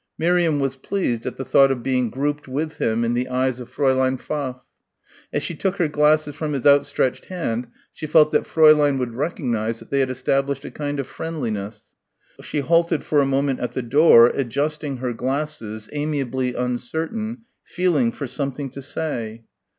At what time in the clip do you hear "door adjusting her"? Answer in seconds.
13.83-15.13